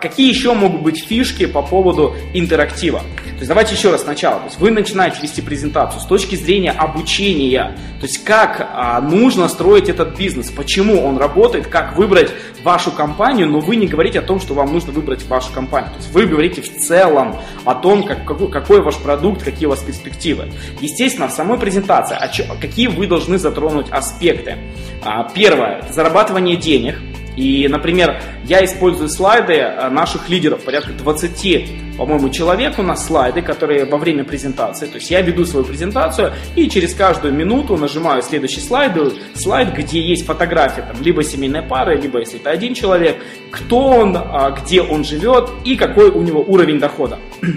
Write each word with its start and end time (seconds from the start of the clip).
Какие 0.00 0.30
еще 0.30 0.54
могут 0.54 0.80
быть 0.80 1.04
фишки 1.04 1.44
по 1.44 1.60
поводу 1.60 2.14
интерактива? 2.32 3.00
То 3.00 3.36
есть 3.36 3.48
давайте 3.48 3.74
еще 3.74 3.90
раз 3.90 4.02
сначала. 4.02 4.38
То 4.40 4.46
есть 4.46 4.58
вы 4.58 4.70
начинаете 4.70 5.18
вести 5.20 5.42
презентацию 5.42 6.00
с 6.00 6.06
точки 6.06 6.36
зрения 6.36 6.70
обучения. 6.70 7.76
То 8.00 8.06
есть 8.06 8.24
как 8.24 8.66
а, 8.72 8.98
нужно 9.02 9.46
строить 9.48 9.90
этот 9.90 10.16
бизнес, 10.16 10.50
почему 10.50 11.04
он 11.04 11.18
работает, 11.18 11.66
как 11.66 11.98
выбрать 11.98 12.30
вашу 12.64 12.90
компанию, 12.90 13.46
но 13.46 13.60
вы 13.60 13.76
не 13.76 13.86
говорите 13.86 14.20
о 14.20 14.22
том, 14.22 14.40
что 14.40 14.54
вам 14.54 14.72
нужно 14.72 14.92
выбрать 14.92 15.26
вашу 15.26 15.52
компанию. 15.52 15.90
То 15.90 15.98
есть 15.98 16.12
вы 16.12 16.24
говорите 16.24 16.62
в 16.62 16.78
целом 16.78 17.36
о 17.66 17.74
том, 17.74 18.04
как, 18.04 18.24
какой, 18.24 18.50
какой 18.50 18.80
ваш 18.80 18.96
продукт, 18.96 19.42
какие 19.42 19.66
у 19.66 19.70
вас 19.70 19.80
перспективы. 19.80 20.50
Естественно, 20.80 21.28
в 21.28 21.32
самой 21.32 21.58
презентации, 21.58 22.16
а 22.18 22.26
чё, 22.28 22.44
какие 22.58 22.86
вы 22.86 23.06
должны 23.06 23.36
затронуть 23.36 23.90
аспекты. 23.90 24.56
А, 25.02 25.28
первое, 25.28 25.84
зарабатывание 25.90 26.56
денег– 26.56 26.98
и, 27.40 27.66
например, 27.68 28.20
я 28.44 28.62
использую 28.62 29.08
слайды 29.08 29.54
э, 29.54 29.88
наших 29.88 30.28
лидеров, 30.28 30.62
порядка 30.62 30.92
20, 30.92 31.96
по-моему, 31.96 32.28
человек 32.28 32.78
у 32.78 32.82
нас 32.82 33.06
слайды, 33.06 33.40
которые 33.40 33.86
во 33.86 33.96
время 33.96 34.24
презентации, 34.24 34.84
то 34.84 34.96
есть 34.96 35.10
я 35.10 35.22
веду 35.22 35.46
свою 35.46 35.64
презентацию 35.64 36.34
и 36.54 36.68
через 36.68 36.92
каждую 36.92 37.32
минуту 37.32 37.78
нажимаю 37.78 38.22
следующий 38.22 38.60
слайд, 38.60 38.92
слайд, 39.32 39.74
где 39.74 40.02
есть 40.02 40.26
фотография, 40.26 40.82
там, 40.82 41.02
либо 41.02 41.24
семейной 41.24 41.62
пары, 41.62 41.98
либо 41.98 42.18
если 42.18 42.38
это 42.38 42.50
один 42.50 42.74
человек, 42.74 43.16
кто 43.50 43.86
он, 43.86 44.14
а, 44.18 44.50
где 44.50 44.82
он 44.82 45.02
живет 45.02 45.48
и 45.64 45.76
какой 45.76 46.10
у 46.10 46.20
него 46.20 46.44
уровень 46.46 46.78
дохода. 46.78 47.18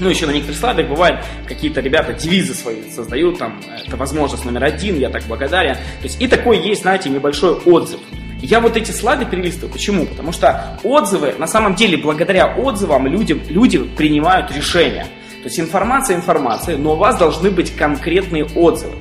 Ну, 0.00 0.08
еще 0.08 0.26
на 0.26 0.30
некоторых 0.30 0.60
слайдах 0.60 0.86
бывает, 0.86 1.24
какие-то 1.44 1.80
ребята 1.80 2.12
девизы 2.12 2.54
свои 2.54 2.88
создают, 2.88 3.38
там, 3.38 3.60
это 3.84 3.96
возможность 3.96 4.44
номер 4.44 4.62
один, 4.62 4.96
я 4.96 5.10
так 5.10 5.24
благодарен. 5.24 5.74
То 5.74 6.04
есть 6.04 6.22
и 6.22 6.28
такой 6.28 6.60
есть, 6.60 6.82
знаете, 6.82 7.10
небольшой 7.10 7.54
отзыв. 7.54 7.98
Я 8.48 8.60
вот 8.60 8.78
эти 8.78 8.92
слайды 8.92 9.26
перелистываю. 9.26 9.70
Почему? 9.70 10.06
Потому 10.06 10.32
что 10.32 10.78
отзывы, 10.82 11.34
на 11.36 11.46
самом 11.46 11.74
деле, 11.74 11.98
благодаря 11.98 12.46
отзывам 12.46 13.06
люди, 13.06 13.34
люди 13.50 13.78
принимают 13.78 14.50
решения. 14.50 15.04
То 15.42 15.44
есть 15.44 15.60
информация 15.60 16.16
информация, 16.16 16.78
но 16.78 16.94
у 16.94 16.96
вас 16.96 17.18
должны 17.18 17.50
быть 17.50 17.76
конкретные 17.76 18.46
отзывы. 18.46 18.94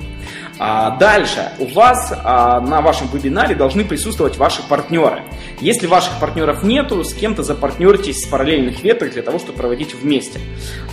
А 0.59 0.97
дальше, 0.97 1.51
у 1.59 1.65
вас 1.67 2.11
а, 2.11 2.59
на 2.59 2.81
вашем 2.81 3.07
вебинаре 3.07 3.55
должны 3.55 3.85
присутствовать 3.85 4.37
ваши 4.37 4.61
партнеры. 4.67 5.21
Если 5.61 5.87
ваших 5.87 6.19
партнеров 6.19 6.63
нету, 6.63 7.05
с 7.05 7.13
кем-то 7.13 7.43
запартнеритесь 7.43 8.23
с 8.23 8.25
параллельных 8.25 8.83
веток 8.83 9.13
для 9.13 9.21
того, 9.21 9.39
чтобы 9.39 9.59
проводить 9.59 9.93
вместе. 9.93 10.41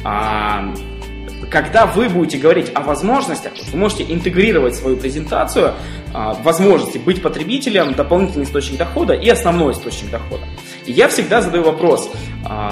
А, 0.05 0.73
когда 1.51 1.87
вы 1.87 2.09
будете 2.09 2.39
говорить 2.39 2.71
о 2.75 2.81
возможностях, 2.81 3.53
вы 3.73 3.79
можете 3.79 4.05
интегрировать 4.05 4.75
свою 4.75 4.97
презентацию, 4.97 5.73
а, 6.13 6.35
возможности 6.35 6.99
быть 6.99 7.23
потребителем, 7.23 7.95
дополнительный 7.95 8.45
источник 8.45 8.79
дохода 8.79 9.15
и 9.15 9.29
основной 9.29 9.73
источник 9.73 10.11
дохода. 10.11 10.45
И 10.87 10.93
я 10.93 11.09
всегда 11.09 11.41
задаю 11.41 11.65
вопрос, 11.65 12.11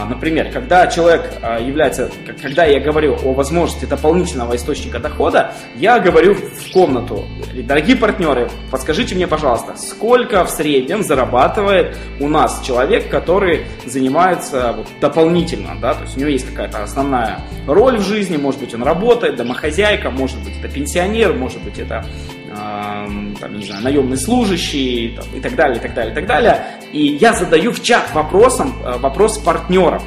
например, 0.09 0.51
когда 0.53 0.87
человек 0.87 1.34
а, 1.42 1.59
является, 1.59 2.11
когда 2.41 2.65
я 2.65 2.81
говорю 2.81 3.17
о 3.25 3.33
возможности 3.33 3.87
дополнительного 3.87 4.55
источника 4.56 4.98
дохода, 4.98 5.53
я 5.77 5.98
говорю 5.98 6.34
в 6.34 6.73
комнату, 6.73 7.25
дорогие 7.55 7.97
партнеры, 7.97 8.50
подскажите 8.70 9.15
мне, 9.15 9.27
пожалуйста, 9.27 9.77
сколько 9.77 10.45
в 10.45 10.50
среднем 10.50 11.03
зарабатывает 11.03 11.97
у 12.20 12.28
нас 12.28 12.62
человек, 12.65 13.09
который 13.09 13.67
занимается 13.87 14.77
дополнительно, 15.00 15.77
да, 15.81 15.95
то 15.95 16.03
есть 16.03 16.17
у 16.17 16.20
него 16.20 16.31
есть 16.31 16.48
какая-то 16.48 16.83
основная 16.83 17.41
роль 17.67 17.98
в 17.98 18.03
жизни, 18.03 18.37
может 18.37 18.61
быть 18.61 18.75
он 18.75 18.83
работает, 18.83 19.37
домохозяйка, 19.37 20.11
может 20.11 20.39
быть 20.45 20.59
это 20.59 20.69
пенсионер, 20.69 21.34
может 21.34 21.62
быть 21.62 21.78
это 21.78 22.05
там, 22.55 23.58
не 23.58 23.64
знаю, 23.64 23.83
наемный 23.83 24.17
служащий 24.17 25.14
там, 25.17 25.25
и 25.34 25.41
так 25.41 25.55
далее, 25.55 25.78
и 25.78 25.81
так 25.81 25.95
далее, 25.95 26.12
и 26.12 26.14
так 26.14 26.27
далее. 26.27 26.64
И 26.92 27.06
я 27.20 27.33
задаю 27.33 27.72
в 27.72 27.83
чат 27.83 28.12
вопросом, 28.12 28.75
э, 28.84 28.98
вопрос 28.98 29.39
партнерам. 29.39 30.03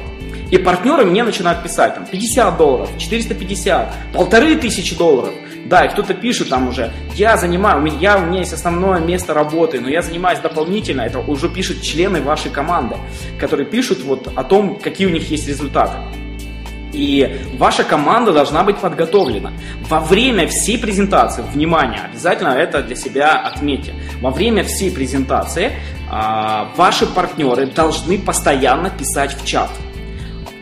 И 0.50 0.58
партнеры 0.58 1.04
мне 1.04 1.24
начинают 1.24 1.62
писать, 1.62 1.94
там, 1.94 2.06
50 2.06 2.56
долларов, 2.56 2.90
450, 2.98 3.92
полторы 4.12 4.54
тысячи 4.56 4.96
долларов. 4.96 5.34
Да, 5.64 5.84
и 5.84 5.88
кто-то 5.88 6.14
пишет 6.14 6.48
там 6.48 6.68
уже, 6.68 6.92
я 7.16 7.36
занимаю, 7.36 7.78
у 7.78 7.82
меня, 7.82 7.96
я, 7.98 8.18
у 8.18 8.26
меня 8.26 8.38
есть 8.38 8.52
основное 8.52 9.00
место 9.00 9.34
работы, 9.34 9.80
но 9.80 9.88
я 9.88 10.00
занимаюсь 10.00 10.38
дополнительно, 10.38 11.00
это 11.00 11.18
уже 11.18 11.48
пишут 11.48 11.82
члены 11.82 12.22
вашей 12.22 12.52
команды, 12.52 12.94
которые 13.40 13.66
пишут 13.66 14.04
вот 14.04 14.28
о 14.32 14.44
том, 14.44 14.78
какие 14.78 15.08
у 15.08 15.10
них 15.10 15.28
есть 15.28 15.48
результаты. 15.48 15.96
И 16.96 17.42
ваша 17.58 17.84
команда 17.84 18.32
должна 18.32 18.64
быть 18.64 18.78
подготовлена. 18.78 19.52
Во 19.86 20.00
время 20.00 20.46
всей 20.48 20.78
презентации, 20.78 21.42
внимание, 21.52 22.00
обязательно 22.10 22.48
это 22.48 22.82
для 22.82 22.96
себя 22.96 23.32
отметьте. 23.32 23.92
Во 24.22 24.30
время 24.30 24.64
всей 24.64 24.90
презентации 24.90 25.72
а, 26.10 26.70
ваши 26.76 27.06
партнеры 27.06 27.66
должны 27.66 28.18
постоянно 28.18 28.88
писать 28.88 29.36
в 29.36 29.44
чат. 29.44 29.70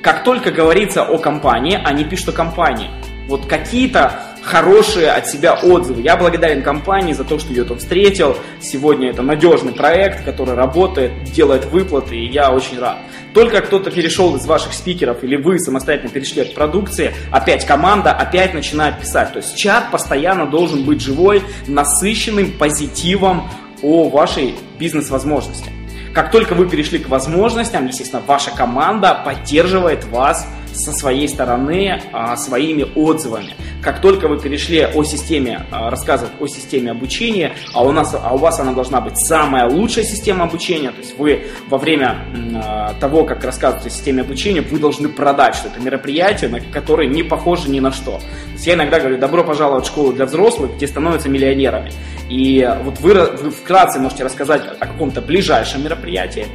Как 0.02 0.24
только 0.24 0.50
говорится 0.50 1.04
о 1.04 1.18
компании, 1.18 1.80
они 1.84 2.02
пишут 2.02 2.30
о 2.30 2.32
компании. 2.32 2.90
Вот 3.28 3.46
какие-то 3.46 4.33
хорошие 4.44 5.10
от 5.10 5.26
себя 5.26 5.54
отзывы. 5.54 6.02
Я 6.02 6.16
благодарен 6.16 6.62
компании 6.62 7.12
за 7.12 7.24
то, 7.24 7.38
что 7.38 7.50
ее 7.50 7.64
там 7.64 7.78
встретил. 7.78 8.36
Сегодня 8.60 9.10
это 9.10 9.22
надежный 9.22 9.72
проект, 9.72 10.24
который 10.24 10.54
работает, 10.54 11.24
делает 11.24 11.64
выплаты, 11.66 12.16
и 12.16 12.30
я 12.30 12.52
очень 12.52 12.78
рад. 12.78 12.98
Только 13.32 13.60
кто-то 13.62 13.90
перешел 13.90 14.36
из 14.36 14.46
ваших 14.46 14.74
спикеров 14.74 15.24
или 15.24 15.36
вы 15.36 15.58
самостоятельно 15.58 16.10
перешли 16.10 16.42
от 16.42 16.54
продукции, 16.54 17.12
опять 17.32 17.66
команда 17.66 18.12
опять 18.12 18.54
начинает 18.54 19.00
писать. 19.00 19.32
То 19.32 19.38
есть 19.38 19.56
чат 19.56 19.90
постоянно 19.90 20.46
должен 20.46 20.84
быть 20.84 21.00
живой, 21.00 21.42
насыщенным 21.66 22.52
позитивом 22.52 23.48
о 23.82 24.08
вашей 24.08 24.54
бизнес-возможности. 24.78 25.70
Как 26.14 26.30
только 26.30 26.54
вы 26.54 26.68
перешли 26.68 27.00
к 27.00 27.08
возможностям, 27.08 27.86
естественно, 27.86 28.22
ваша 28.24 28.52
команда 28.52 29.20
поддерживает 29.24 30.04
вас 30.04 30.46
со 30.72 30.92
своей 30.92 31.28
стороны 31.28 32.00
а, 32.12 32.36
своими 32.36 32.86
отзывами. 32.94 33.54
Как 33.84 34.00
только 34.00 34.28
вы 34.28 34.40
перешли 34.40 34.80
о 34.82 35.04
системе, 35.04 35.66
а, 35.70 35.90
рассказывать 35.90 36.32
о 36.40 36.46
системе 36.46 36.92
обучения, 36.92 37.54
а 37.74 37.84
у, 37.84 37.92
нас, 37.92 38.14
а 38.14 38.34
у 38.34 38.38
вас 38.38 38.58
она 38.58 38.72
должна 38.72 39.02
быть 39.02 39.18
самая 39.18 39.68
лучшая 39.68 40.04
система 40.04 40.44
обучения, 40.44 40.90
то 40.90 41.00
есть 41.00 41.18
вы 41.18 41.44
во 41.68 41.76
время 41.76 42.24
а, 42.54 42.94
того, 42.98 43.24
как 43.24 43.44
рассказывать 43.44 43.84
о 43.84 43.90
системе 43.90 44.22
обучения, 44.22 44.62
вы 44.62 44.78
должны 44.78 45.10
продать, 45.10 45.54
что 45.54 45.68
это 45.68 45.80
мероприятие, 45.80 46.48
на 46.48 46.60
которое 46.60 47.06
не 47.06 47.22
похоже 47.22 47.68
ни 47.68 47.78
на 47.78 47.92
что. 47.92 48.12
То 48.12 48.52
есть 48.54 48.66
я 48.66 48.72
иногда 48.72 48.98
говорю, 48.98 49.18
добро 49.18 49.44
пожаловать 49.44 49.84
в 49.84 49.88
школу 49.88 50.14
для 50.14 50.24
взрослых, 50.24 50.76
где 50.76 50.86
становятся 50.86 51.28
миллионерами. 51.28 51.92
И 52.30 52.66
вот 52.84 53.00
вы, 53.00 53.12
вы 53.12 53.50
вкратце 53.50 53.98
можете 53.98 54.24
рассказать 54.24 54.62
о 54.80 54.86
каком-то 54.86 55.20
ближайшем 55.20 55.84
мероприятии, 55.84 56.46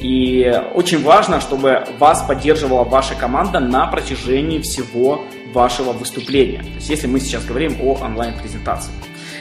и 0.00 0.50
очень 0.74 1.02
важно, 1.02 1.40
чтобы 1.40 1.84
вас 1.98 2.22
поддерживала 2.22 2.84
ваша 2.84 3.14
команда 3.14 3.58
на 3.60 3.86
протяжении 3.88 4.60
всего 4.60 5.24
вашего 5.52 5.92
выступления. 5.92 6.60
То 6.62 6.74
есть, 6.76 6.90
если 6.90 7.06
мы 7.06 7.20
сейчас 7.20 7.44
говорим 7.44 7.76
о 7.82 7.94
онлайн-презентации. 7.94 8.92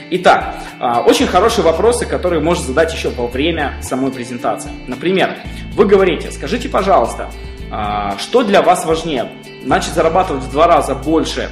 Итак, 0.10 0.56
а, 0.80 1.02
очень 1.02 1.28
хорошие 1.28 1.66
вопросы, 1.66 2.06
которые 2.06 2.42
можно 2.42 2.64
задать 2.64 2.94
еще 2.94 3.10
во 3.10 3.28
время 3.28 3.78
самой 3.82 4.12
презентации. 4.12 4.72
Например, 4.88 5.38
вы 5.74 5.86
говорите, 5.86 6.32
скажите, 6.32 6.70
пожалуйста, 6.70 7.30
а, 7.70 8.18
что 8.18 8.44
для 8.44 8.62
вас 8.62 8.86
важнее? 8.86 9.30
Начать 9.64 9.94
зарабатывать 9.94 10.44
в 10.44 10.52
два 10.52 10.68
раза 10.68 10.96
больше 10.96 11.50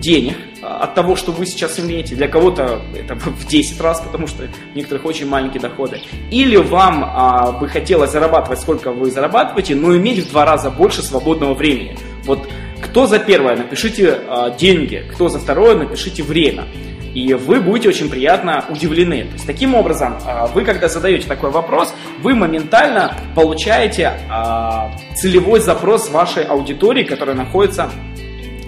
денег 0.00 0.36
а, 0.62 0.84
от 0.84 0.94
того, 0.94 1.14
что 1.14 1.32
вы 1.32 1.46
сейчас 1.46 1.78
имеете. 1.78 2.14
Для 2.14 2.28
кого-то 2.28 2.80
это 2.96 3.14
в 3.16 3.46
10 3.46 3.80
раз, 3.80 4.00
потому 4.00 4.26
что 4.26 4.44
у 4.44 4.76
некоторых 4.76 5.04
очень 5.04 5.28
маленькие 5.28 5.60
доходы. 5.60 6.00
Или 6.30 6.56
вам 6.56 7.04
а, 7.04 7.52
бы 7.52 7.68
хотелось 7.68 8.10
зарабатывать, 8.12 8.60
сколько 8.60 8.92
вы 8.92 9.10
зарабатываете, 9.10 9.74
но 9.74 9.94
иметь 9.96 10.26
в 10.26 10.30
два 10.30 10.44
раза 10.44 10.70
больше 10.70 11.02
свободного 11.02 11.54
времени. 11.54 11.96
Вот 12.24 12.48
кто 12.90 13.06
за 13.06 13.20
первое, 13.20 13.56
напишите 13.56 14.18
а, 14.26 14.50
деньги, 14.50 15.04
кто 15.12 15.28
за 15.28 15.38
второе, 15.38 15.76
напишите 15.76 16.24
время. 16.24 16.66
И 17.14 17.34
вы 17.34 17.60
будете 17.60 17.88
очень 17.88 18.10
приятно 18.10 18.64
удивлены. 18.68 19.24
То 19.24 19.32
есть, 19.34 19.46
таким 19.46 19.76
образом, 19.76 20.18
а, 20.26 20.48
вы, 20.48 20.64
когда 20.64 20.88
задаете 20.88 21.28
такой 21.28 21.50
вопрос, 21.50 21.94
вы 22.20 22.34
моментально 22.34 23.16
получаете 23.36 24.12
а, 24.28 24.90
целевой 25.14 25.60
запрос 25.60 26.10
вашей 26.10 26.42
аудитории, 26.42 27.04
которая 27.04 27.36
находится 27.36 27.90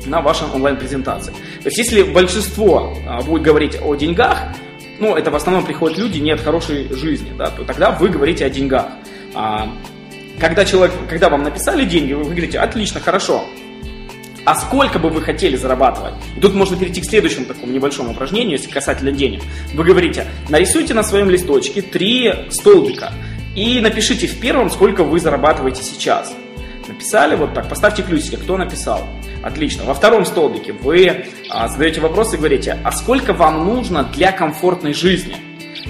на 0.06 0.20
вашей 0.20 0.46
онлайн-презентации. 0.48 1.32
То 1.32 1.66
есть, 1.66 1.78
если 1.78 2.04
большинство 2.04 2.96
а, 3.06 3.22
будет 3.22 3.42
говорить 3.42 3.76
о 3.82 3.96
деньгах, 3.96 4.38
ну, 5.00 5.16
это 5.16 5.32
в 5.32 5.36
основном 5.36 5.64
приходят 5.64 5.98
люди 5.98 6.18
не 6.18 6.30
от 6.30 6.40
хорошей 6.40 6.88
жизни, 6.94 7.32
да, 7.36 7.50
то 7.50 7.64
тогда 7.64 7.90
вы 7.90 8.08
говорите 8.08 8.44
о 8.44 8.50
деньгах. 8.50 8.86
А, 9.34 9.68
когда, 10.38 10.64
человек, 10.64 10.94
когда 11.08 11.28
вам 11.28 11.42
написали 11.42 11.84
деньги, 11.84 12.12
вы 12.12 12.22
говорите, 12.22 12.60
отлично, 12.60 13.00
хорошо, 13.00 13.44
а 14.44 14.54
сколько 14.54 14.98
бы 14.98 15.08
вы 15.08 15.22
хотели 15.22 15.56
зарабатывать? 15.56 16.14
И 16.36 16.40
тут 16.40 16.54
можно 16.54 16.76
перейти 16.76 17.00
к 17.00 17.04
следующему 17.04 17.46
такому 17.46 17.72
небольшому 17.72 18.12
упражнению, 18.12 18.58
если 18.58 18.70
касательно 18.70 19.12
денег. 19.12 19.42
Вы 19.74 19.84
говорите, 19.84 20.26
нарисуйте 20.48 20.94
на 20.94 21.02
своем 21.02 21.30
листочке 21.30 21.82
три 21.82 22.32
столбика 22.50 23.12
и 23.54 23.80
напишите 23.80 24.26
в 24.26 24.40
первом, 24.40 24.70
сколько 24.70 25.04
вы 25.04 25.20
зарабатываете 25.20 25.82
сейчас. 25.82 26.34
Написали 26.88 27.36
вот 27.36 27.54
так, 27.54 27.68
поставьте 27.68 28.02
плюсики, 28.02 28.36
кто 28.36 28.56
написал. 28.56 29.06
Отлично. 29.42 29.84
Во 29.84 29.94
втором 29.94 30.24
столбике 30.24 30.72
вы 30.72 31.26
а, 31.50 31.68
задаете 31.68 32.00
вопрос 32.00 32.34
и 32.34 32.36
говорите, 32.36 32.78
а 32.84 32.92
сколько 32.92 33.32
вам 33.32 33.64
нужно 33.64 34.04
для 34.04 34.32
комфортной 34.32 34.92
жизни? 34.92 35.36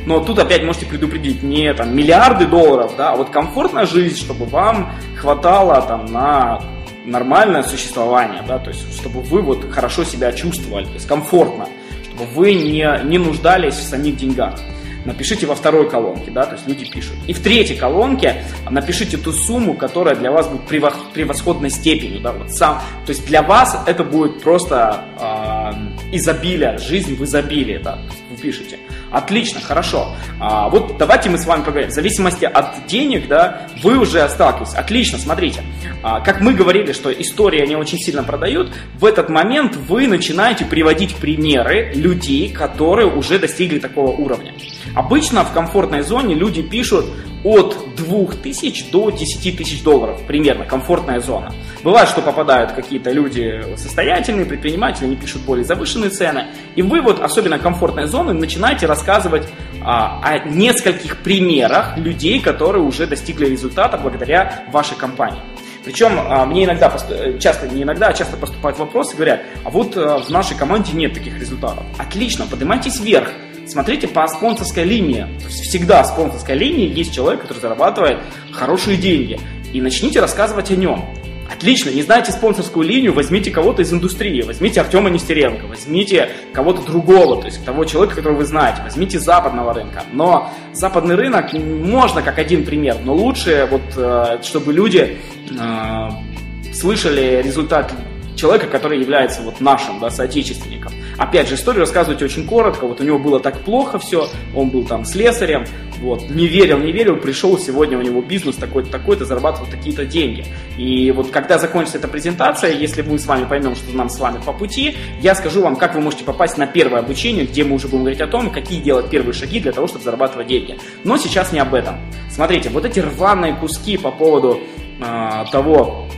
Но 0.06 0.20
тут 0.20 0.38
опять 0.38 0.62
можете 0.64 0.86
предупредить 0.86 1.42
не 1.42 1.72
там 1.74 1.94
миллиарды 1.94 2.46
долларов, 2.46 2.94
да, 2.96 3.12
а 3.12 3.16
вот 3.16 3.30
комфортная 3.30 3.86
жизнь, 3.86 4.16
чтобы 4.16 4.46
вам 4.46 4.92
хватало 5.16 5.82
там 5.82 6.06
на 6.06 6.60
нормальное 7.04 7.62
существование, 7.62 8.42
да, 8.46 8.58
то 8.58 8.70
есть 8.70 8.94
чтобы 8.94 9.20
вы 9.20 9.42
вот 9.42 9.70
хорошо 9.70 10.04
себя 10.04 10.32
чувствовали, 10.32 10.84
то 10.84 10.94
есть 10.94 11.06
комфортно, 11.06 11.68
чтобы 12.04 12.24
вы 12.26 12.54
не, 12.54 12.88
не 13.04 13.18
нуждались 13.18 13.74
в 13.74 13.82
самих 13.82 14.16
деньгах 14.16 14.58
напишите 15.04 15.46
во 15.46 15.54
второй 15.54 15.88
колонке, 15.88 16.30
да, 16.30 16.46
то 16.46 16.54
есть 16.54 16.66
люди 16.66 16.84
пишут. 16.90 17.16
И 17.26 17.32
в 17.32 17.40
третьей 17.40 17.76
колонке 17.76 18.44
напишите 18.70 19.16
ту 19.16 19.32
сумму, 19.32 19.74
которая 19.74 20.14
для 20.14 20.30
вас 20.30 20.48
будет 20.48 20.66
превосходной 20.66 21.70
степенью, 21.70 22.20
да, 22.20 22.32
вот 22.32 22.52
сам, 22.52 22.80
то 23.04 23.10
есть 23.10 23.26
для 23.26 23.42
вас 23.42 23.76
это 23.86 24.04
будет 24.04 24.42
просто 24.42 25.04
э, 25.18 26.16
изобилие, 26.16 26.78
жизнь 26.78 27.16
в 27.16 27.24
изобилии, 27.24 27.78
да, 27.78 27.98
пишете. 28.42 28.78
Отлично, 29.10 29.60
хорошо. 29.60 30.14
А, 30.40 30.68
вот 30.68 30.96
давайте 30.98 31.30
мы 31.30 31.38
с 31.38 31.46
вами 31.46 31.62
поговорим. 31.62 31.90
В 31.90 31.94
зависимости 31.94 32.44
от 32.44 32.86
денег, 32.86 33.28
да, 33.28 33.68
вы 33.82 33.98
уже 33.98 34.28
сталкиваетесь. 34.28 34.74
Отлично, 34.74 35.18
смотрите. 35.18 35.62
А, 36.02 36.20
как 36.20 36.40
мы 36.40 36.52
говорили, 36.52 36.92
что 36.92 37.12
истории 37.12 37.62
они 37.62 37.76
очень 37.76 37.98
сильно 37.98 38.24
продают, 38.24 38.72
в 38.98 39.04
этот 39.04 39.28
момент 39.28 39.76
вы 39.76 40.08
начинаете 40.08 40.64
приводить 40.64 41.14
примеры 41.14 41.92
людей, 41.94 42.52
которые 42.52 43.06
уже 43.06 43.38
достигли 43.38 43.78
такого 43.78 44.10
уровня. 44.10 44.52
Обычно 44.94 45.44
в 45.44 45.52
комфортной 45.52 46.02
зоне 46.02 46.34
люди 46.34 46.62
пишут 46.62 47.06
от 47.44 47.94
2000 47.96 48.90
до 48.90 49.10
10 49.10 49.56
тысяч 49.56 49.82
долларов, 49.82 50.20
примерно, 50.26 50.64
комфортная 50.64 51.20
зона. 51.20 51.52
Бывает, 51.82 52.08
что 52.08 52.22
попадают 52.22 52.72
какие-то 52.72 53.10
люди 53.10 53.64
состоятельные, 53.76 54.46
предприниматели, 54.46 55.06
они 55.06 55.16
пишут 55.16 55.42
более 55.42 55.64
завышенные 55.64 56.10
цены, 56.10 56.46
и 56.76 56.82
вы 56.82 57.00
вот, 57.00 57.20
особенно 57.20 57.58
комфортной 57.58 58.06
зоны, 58.06 58.32
начинаете 58.32 58.86
рассказывать 58.86 59.48
а, 59.84 60.20
о 60.22 60.38
нескольких 60.48 61.18
примерах 61.18 61.96
людей, 61.98 62.40
которые 62.40 62.82
уже 62.82 63.06
достигли 63.06 63.46
результата 63.46 63.98
благодаря 63.98 64.64
вашей 64.70 64.96
компании. 64.96 65.40
Причем 65.84 66.12
а, 66.18 66.46
мне 66.46 66.64
иногда, 66.64 66.96
часто, 67.40 67.66
не 67.68 67.82
иногда, 67.82 68.08
а 68.08 68.12
часто 68.12 68.36
поступают 68.36 68.78
вопросы, 68.78 69.16
говорят, 69.16 69.42
а 69.64 69.70
вот 69.70 69.96
а, 69.96 70.18
в 70.18 70.30
нашей 70.30 70.56
команде 70.56 70.92
нет 70.92 71.14
таких 71.14 71.38
результатов. 71.38 71.82
Отлично, 71.98 72.46
поднимайтесь 72.46 73.00
вверх, 73.00 73.30
Смотрите 73.72 74.06
по 74.06 74.28
спонсорской 74.28 74.84
линии. 74.84 75.26
Всегда 75.48 76.02
в 76.02 76.08
спонсорской 76.08 76.54
линии 76.54 76.94
есть 76.94 77.14
человек, 77.14 77.40
который 77.40 77.58
зарабатывает 77.58 78.18
хорошие 78.52 78.98
деньги. 78.98 79.40
И 79.72 79.80
начните 79.80 80.20
рассказывать 80.20 80.70
о 80.70 80.76
нем. 80.76 81.06
Отлично, 81.50 81.88
не 81.88 82.02
знаете 82.02 82.32
спонсорскую 82.32 82.86
линию, 82.86 83.14
возьмите 83.14 83.50
кого-то 83.50 83.80
из 83.80 83.90
индустрии, 83.90 84.42
возьмите 84.42 84.82
Артема 84.82 85.08
Нестеренко, 85.08 85.66
возьмите 85.66 86.28
кого-то 86.52 86.82
другого, 86.82 87.40
то 87.40 87.46
есть 87.46 87.64
того 87.64 87.86
человека, 87.86 88.16
которого 88.16 88.38
вы 88.38 88.44
знаете, 88.44 88.82
возьмите 88.82 89.18
западного 89.18 89.72
рынка. 89.72 90.02
Но 90.12 90.50
западный 90.74 91.14
рынок 91.14 91.54
можно 91.54 92.20
как 92.20 92.38
один 92.38 92.66
пример, 92.66 92.98
но 93.02 93.14
лучше, 93.14 93.68
вот, 93.70 93.82
э, 93.96 94.42
чтобы 94.42 94.74
люди 94.74 95.16
э, 95.50 96.72
слышали 96.74 97.40
результат 97.42 97.90
человека, 98.36 98.66
который 98.66 99.00
является 99.00 99.40
вот 99.40 99.60
нашим 99.60 99.98
да, 99.98 100.10
соотечественником. 100.10 100.91
Опять 101.18 101.48
же, 101.48 101.54
историю 101.54 101.80
рассказывать 101.80 102.22
очень 102.22 102.46
коротко. 102.46 102.86
Вот 102.86 103.00
у 103.00 103.04
него 103.04 103.18
было 103.18 103.40
так 103.40 103.60
плохо 103.60 103.98
все, 103.98 104.28
он 104.54 104.70
был 104.70 104.84
там 104.84 105.04
слесарем, 105.04 105.64
вот, 106.02 106.28
не 106.28 106.48
верил, 106.48 106.78
не 106.78 106.90
верил, 106.90 107.16
пришел, 107.16 107.56
сегодня 107.58 107.96
у 107.96 108.02
него 108.02 108.20
бизнес 108.22 108.56
такой-то, 108.56 108.90
такой-то, 108.90 109.24
зарабатывал 109.24 109.68
такие-то 109.70 110.04
деньги. 110.04 110.44
И 110.76 111.12
вот 111.12 111.30
когда 111.30 111.58
закончится 111.58 111.98
эта 111.98 112.08
презентация, 112.08 112.72
если 112.72 113.02
мы 113.02 113.20
с 113.20 113.26
вами 113.26 113.44
поймем, 113.44 113.76
что 113.76 113.96
нам 113.96 114.08
с 114.08 114.18
вами 114.18 114.40
по 114.44 114.52
пути, 114.52 114.96
я 115.20 115.36
скажу 115.36 115.62
вам, 115.62 115.76
как 115.76 115.94
вы 115.94 116.00
можете 116.00 116.24
попасть 116.24 116.58
на 116.58 116.66
первое 116.66 116.98
обучение, 117.00 117.46
где 117.46 117.62
мы 117.62 117.76
уже 117.76 117.86
будем 117.86 118.00
говорить 118.00 118.20
о 118.20 118.26
том, 118.26 118.50
какие 118.50 118.80
делать 118.80 119.10
первые 119.10 119.32
шаги 119.32 119.60
для 119.60 119.70
того, 119.70 119.86
чтобы 119.86 120.02
зарабатывать 120.02 120.48
деньги. 120.48 120.76
Но 121.04 121.16
сейчас 121.18 121.52
не 121.52 121.60
об 121.60 121.72
этом. 121.72 121.94
Смотрите, 122.30 122.68
вот 122.70 122.84
эти 122.84 122.98
рваные 122.98 123.54
куски 123.54 123.96
по 123.96 124.10
поводу 124.10 124.58
э, 125.00 125.44
того, 125.52 126.08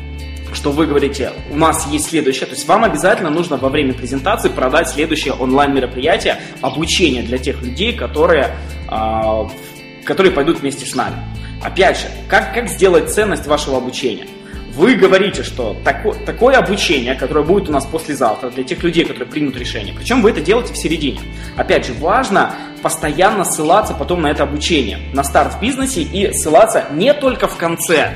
что 0.55 0.71
вы 0.71 0.87
говорите, 0.87 1.33
у 1.51 1.57
нас 1.57 1.87
есть 1.91 2.07
следующее, 2.07 2.47
то 2.47 2.55
есть 2.55 2.67
вам 2.67 2.85
обязательно 2.85 3.31
нужно 3.31 3.57
во 3.57 3.69
время 3.69 3.95
презентации 3.95 4.49
продать 4.49 4.89
следующее 4.89 5.35
онлайн-мероприятие, 5.35 6.41
обучение 6.61 7.23
для 7.23 7.39
тех 7.39 7.63
людей, 7.63 7.93
которые, 7.93 8.57
э, 8.91 9.45
которые 10.05 10.33
пойдут 10.33 10.61
вместе 10.61 10.87
с 10.87 10.95
нами. 10.95 11.17
Опять 11.63 11.99
же, 11.99 12.07
как, 12.29 12.55
как 12.55 12.69
сделать 12.69 13.13
ценность 13.13 13.47
вашего 13.47 13.79
обучения? 13.79 14.27
Вы 14.75 14.97
говорите, 14.97 15.45
что 15.45 15.77
тако, 15.85 16.15
такое 16.27 16.57
обучение, 16.57 17.15
которое 17.15 17.45
будет 17.45 17.69
у 17.69 17.73
нас 17.73 17.87
послезавтра 17.87 18.51
для 18.51 18.65
тех 18.65 18.83
людей, 18.83 19.05
которые 19.05 19.29
примут 19.29 19.57
решение, 19.57 19.95
причем 19.97 20.21
вы 20.21 20.31
это 20.31 20.41
делаете 20.41 20.75
в 20.75 20.77
середине. 20.77 21.21
Опять 21.57 21.87
же, 21.87 21.93
важно 21.95 22.55
постоянно 22.83 23.45
ссылаться 23.45 23.95
потом 23.95 24.23
на 24.23 24.33
это 24.33 24.43
обучение, 24.43 24.99
на 25.13 25.23
старт 25.23 25.55
в 25.55 25.61
бизнесе 25.61 26.03
и 26.03 26.33
ссылаться 26.33 26.87
не 26.91 27.15
только 27.15 27.47
в 27.47 27.57
конце, 27.57 28.13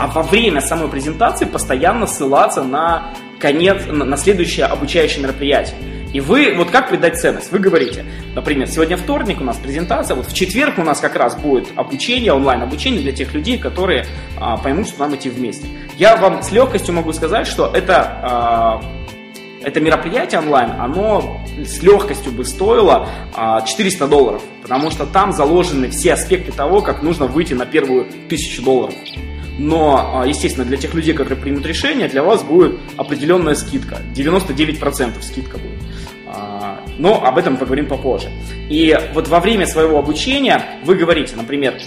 а 0.00 0.06
во 0.06 0.22
время 0.22 0.62
самой 0.62 0.88
презентации 0.88 1.44
постоянно 1.44 2.06
ссылаться 2.06 2.62
на 2.62 3.12
конец, 3.38 3.82
на 3.86 4.16
следующее 4.16 4.64
обучающее 4.64 5.22
мероприятие. 5.22 5.76
И 6.14 6.20
вы, 6.20 6.54
вот 6.56 6.70
как 6.70 6.88
придать 6.88 7.20
ценность? 7.20 7.52
Вы 7.52 7.58
говорите, 7.58 8.06
например, 8.34 8.66
сегодня 8.66 8.96
вторник 8.96 9.42
у 9.42 9.44
нас 9.44 9.58
презентация, 9.58 10.16
вот 10.16 10.26
в 10.26 10.32
четверг 10.32 10.78
у 10.78 10.82
нас 10.82 11.00
как 11.00 11.16
раз 11.16 11.36
будет 11.36 11.68
обучение, 11.76 12.32
онлайн-обучение 12.32 13.02
для 13.02 13.12
тех 13.12 13.34
людей, 13.34 13.58
которые 13.58 14.06
а, 14.38 14.56
поймут, 14.56 14.88
что 14.88 15.00
нам 15.00 15.14
идти 15.14 15.28
вместе. 15.28 15.66
Я 15.98 16.16
вам 16.16 16.42
с 16.42 16.50
легкостью 16.50 16.94
могу 16.94 17.12
сказать, 17.12 17.46
что 17.46 17.70
это, 17.72 18.20
а, 18.22 18.82
это 19.62 19.80
мероприятие 19.80 20.40
онлайн, 20.40 20.70
оно 20.80 21.42
с 21.62 21.82
легкостью 21.82 22.32
бы 22.32 22.46
стоило 22.46 23.06
а, 23.34 23.60
400 23.60 24.08
долларов, 24.08 24.42
потому 24.62 24.90
что 24.90 25.04
там 25.04 25.32
заложены 25.32 25.90
все 25.90 26.14
аспекты 26.14 26.52
того, 26.52 26.80
как 26.80 27.02
нужно 27.02 27.26
выйти 27.26 27.52
на 27.52 27.66
первую 27.66 28.06
тысячу 28.30 28.62
долларов 28.62 28.94
но, 29.60 30.20
а, 30.22 30.26
естественно, 30.26 30.64
для 30.64 30.78
тех 30.78 30.94
людей, 30.94 31.12
которые 31.12 31.38
примут 31.38 31.66
решение, 31.66 32.08
для 32.08 32.22
вас 32.22 32.42
будет 32.42 32.80
определенная 32.96 33.54
скидка. 33.54 33.98
99% 34.14 35.22
скидка 35.22 35.58
будет. 35.58 35.78
А, 36.26 36.82
но 36.96 37.22
об 37.22 37.36
этом 37.36 37.58
поговорим 37.58 37.86
попозже. 37.86 38.30
И 38.70 38.98
вот 39.12 39.28
во 39.28 39.38
время 39.38 39.66
своего 39.66 39.98
обучения 39.98 40.64
вы 40.84 40.94
говорите, 40.94 41.36
например, 41.36 41.78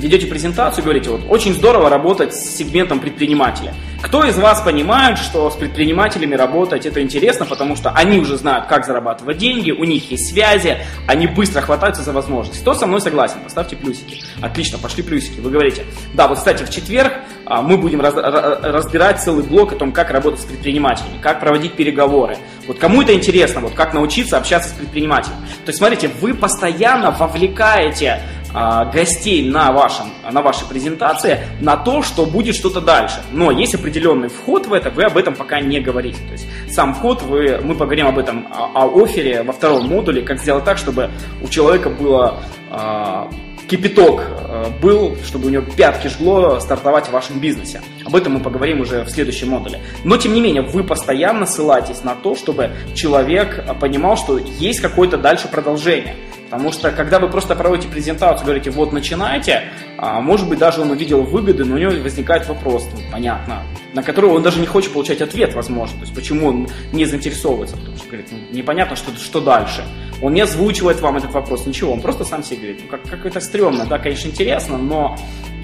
ведете 0.00 0.26
презентацию, 0.26 0.82
говорите, 0.82 1.10
вот 1.10 1.22
очень 1.28 1.54
здорово 1.54 1.88
работать 1.88 2.34
с 2.34 2.56
сегментом 2.56 3.00
предпринимателя. 3.00 3.74
Кто 4.02 4.24
из 4.24 4.38
вас 4.38 4.62
понимает, 4.62 5.18
что 5.18 5.50
с 5.50 5.56
предпринимателями 5.56 6.34
работать 6.34 6.86
это 6.86 7.02
интересно, 7.02 7.44
потому 7.44 7.76
что 7.76 7.90
они 7.90 8.18
уже 8.18 8.38
знают, 8.38 8.66
как 8.66 8.86
зарабатывать 8.86 9.36
деньги, 9.36 9.70
у 9.70 9.84
них 9.84 10.10
есть 10.10 10.30
связи, 10.30 10.78
они 11.06 11.26
быстро 11.26 11.60
хватаются 11.60 12.02
за 12.02 12.12
возможность. 12.12 12.60
Кто 12.62 12.74
со 12.74 12.86
мной 12.86 13.00
согласен? 13.00 13.36
Поставьте 13.44 13.76
плюсики. 13.76 14.22
Отлично, 14.40 14.78
пошли 14.78 15.02
плюсики. 15.02 15.40
Вы 15.40 15.50
говорите, 15.50 15.84
да, 16.14 16.28
вот, 16.28 16.38
кстати, 16.38 16.64
в 16.64 16.70
четверг 16.70 17.12
а, 17.44 17.62
мы 17.62 17.76
будем 17.76 18.00
раз, 18.00 18.14
разбирать 18.14 19.20
целый 19.20 19.44
блок 19.44 19.72
о 19.72 19.76
том, 19.76 19.92
как 19.92 20.10
работать 20.10 20.40
с 20.40 20.44
предпринимателями, 20.44 21.18
как 21.20 21.40
проводить 21.40 21.74
переговоры. 21.74 22.38
Вот 22.66 22.78
кому 22.78 23.02
это 23.02 23.12
интересно, 23.12 23.60
вот 23.60 23.74
как 23.74 23.92
научиться 23.92 24.38
общаться 24.38 24.70
с 24.70 24.72
предпринимателем. 24.72 25.36
То 25.64 25.70
есть, 25.70 25.78
смотрите, 25.78 26.08
вы 26.20 26.32
постоянно 26.32 27.10
вовлекаете 27.10 28.22
гостей 28.52 29.48
на, 29.48 29.72
вашем, 29.72 30.06
на 30.30 30.42
вашей 30.42 30.66
презентации 30.66 31.40
на 31.60 31.76
то, 31.76 32.02
что 32.02 32.26
будет 32.26 32.54
что-то 32.54 32.80
дальше. 32.80 33.22
Но 33.32 33.50
есть 33.50 33.74
определенный 33.74 34.28
вход 34.28 34.66
в 34.66 34.72
это, 34.72 34.90
вы 34.90 35.04
об 35.04 35.16
этом 35.16 35.34
пока 35.34 35.60
не 35.60 35.80
говорите. 35.80 36.18
То 36.26 36.32
есть 36.32 36.46
сам 36.70 36.94
вход, 36.94 37.22
вы, 37.22 37.60
мы 37.62 37.74
поговорим 37.74 38.06
об 38.06 38.18
этом, 38.18 38.46
о, 38.50 38.86
о 38.86 39.02
офере 39.02 39.42
во 39.42 39.52
втором 39.52 39.88
модуле, 39.88 40.22
как 40.22 40.40
сделать 40.40 40.64
так, 40.64 40.78
чтобы 40.78 41.10
у 41.42 41.48
человека 41.48 41.90
было 41.90 42.40
э, 42.70 43.24
кипяток 43.70 44.22
э, 44.28 44.64
был, 44.82 45.16
чтобы 45.24 45.46
у 45.46 45.50
него 45.50 45.64
пятки 45.76 46.08
жгло 46.08 46.58
стартовать 46.58 47.06
в 47.06 47.12
вашем 47.12 47.38
бизнесе. 47.38 47.80
Об 48.04 48.16
этом 48.16 48.34
мы 48.34 48.40
поговорим 48.40 48.80
уже 48.80 49.04
в 49.04 49.10
следующем 49.10 49.50
модуле. 49.50 49.80
Но 50.02 50.16
тем 50.16 50.34
не 50.34 50.40
менее, 50.40 50.62
вы 50.62 50.82
постоянно 50.82 51.46
ссылаетесь 51.46 52.02
на 52.02 52.16
то, 52.16 52.34
чтобы 52.34 52.72
человек 52.94 53.64
понимал, 53.78 54.16
что 54.16 54.38
есть 54.38 54.80
какое-то 54.80 55.16
дальше 55.16 55.46
продолжение. 55.46 56.16
Потому 56.50 56.72
что, 56.72 56.90
когда 56.90 57.20
вы 57.20 57.28
просто 57.28 57.54
проводите 57.54 57.88
презентацию, 57.88 58.44
говорите, 58.44 58.70
вот 58.70 58.92
начинайте, 58.92 59.68
а, 59.96 60.20
может 60.20 60.48
быть, 60.48 60.58
даже 60.58 60.80
он 60.80 60.90
увидел 60.90 61.22
выгоды, 61.22 61.64
но 61.64 61.76
у 61.76 61.78
него 61.78 61.92
возникает 62.02 62.48
вопрос, 62.48 62.88
понятно, 63.12 63.62
на 63.94 64.02
который 64.02 64.30
он 64.30 64.42
даже 64.42 64.58
не 64.58 64.66
хочет 64.66 64.92
получать 64.92 65.20
ответ, 65.22 65.54
возможно. 65.54 65.98
То 65.98 66.02
есть, 66.02 66.14
почему 66.14 66.48
он 66.48 66.68
не 66.92 67.04
заинтересовывается, 67.04 67.76
потому 67.76 67.96
что, 67.96 68.06
говорит, 68.06 68.26
ну, 68.32 68.38
непонятно, 68.50 68.96
что, 68.96 69.14
что 69.16 69.40
дальше. 69.40 69.84
Он 70.20 70.34
не 70.34 70.40
озвучивает 70.40 71.00
вам 71.00 71.18
этот 71.18 71.30
вопрос, 71.30 71.66
ничего, 71.66 71.92
он 71.92 72.00
просто 72.00 72.24
сам 72.24 72.42
себе 72.42 72.56
говорит, 72.56 72.80
ну, 72.82 72.88
как, 72.88 73.02
как 73.08 73.26
это 73.26 73.40
стрёмно, 73.40 73.86
да, 73.86 73.98
конечно, 73.98 74.26
интересно, 74.26 74.76
но 74.76 75.16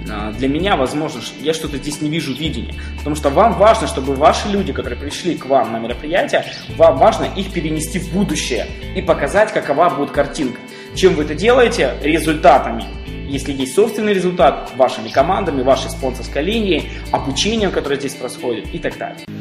а, 0.08 0.32
для 0.32 0.48
меня, 0.48 0.76
возможно, 0.76 1.20
я 1.40 1.52
что-то 1.52 1.78
здесь 1.78 2.00
не 2.00 2.08
вижу 2.08 2.32
видения. 2.32 2.74
Потому 2.98 3.16
что 3.16 3.30
вам 3.30 3.54
важно, 3.54 3.86
чтобы 3.86 4.14
ваши 4.14 4.48
люди, 4.48 4.72
которые 4.72 4.98
пришли 4.98 5.34
к 5.34 5.46
вам 5.46 5.72
на 5.72 5.78
мероприятие, 5.78 6.44
вам 6.76 6.96
важно 6.96 7.24
их 7.24 7.52
перенести 7.52 7.98
в 7.98 8.12
будущее 8.12 8.66
и 8.94 9.02
показать, 9.02 9.52
какова 9.52 9.90
будет 9.90 10.10
картинка. 10.10 10.60
Чем 10.96 11.14
вы 11.14 11.24
это 11.24 11.34
делаете? 11.34 11.94
Результатами. 12.00 12.82
Если 13.28 13.52
есть 13.52 13.74
собственный 13.74 14.14
результат, 14.14 14.72
вашими 14.76 15.10
командами, 15.10 15.62
вашей 15.62 15.90
спонсорской 15.90 16.42
линией, 16.42 16.88
обучением, 17.12 17.70
которое 17.70 17.96
здесь 17.96 18.14
происходит 18.14 18.74
и 18.74 18.78
так 18.78 18.96
далее. 18.96 19.35